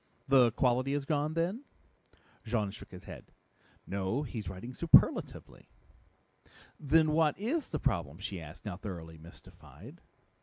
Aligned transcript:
"The 0.27 0.51
quality 0.53 0.95
is 0.95 1.05
gone, 1.05 1.35
then?" 1.35 1.63
Jean 2.43 2.71
shook 2.71 2.89
his 2.89 3.03
head. 3.03 3.31
"No, 3.85 4.23
he's 4.23 4.49
writing 4.49 4.73
superlatively." 4.73 5.69
"Then 6.79 7.11
what 7.11 7.37
is 7.37 7.69
the 7.69 7.77
problem?" 7.77 8.17
she 8.17 8.41
asked, 8.41 8.65
now 8.65 8.77
thoroughly 8.77 9.19
mystified. 9.19 10.01